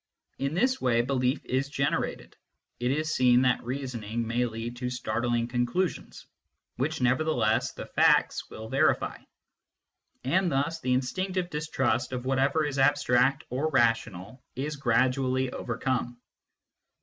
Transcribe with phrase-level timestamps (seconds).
[0.39, 2.35] In this way belief is generated;
[2.79, 6.25] it is seen that reasoning may lead to startling conclusions,
[6.77, 9.19] which nevertheless the facts will verify;
[10.23, 16.17] and thus the instinctive distrust of whatever is abstract or rational is gradually overcome.